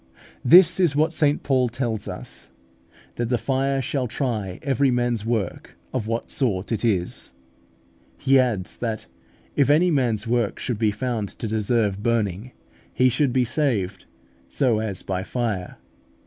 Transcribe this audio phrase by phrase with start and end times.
[0.43, 2.49] This is what St Paul tells us,
[3.17, 7.33] that "the fire shall try every man's work of what sort it is;"
[8.17, 9.05] he adds, that
[9.55, 12.51] if any man's work should be found to deserve burning,
[12.91, 14.05] he should be saved
[14.49, 15.77] "so as by fire" (1 Cor.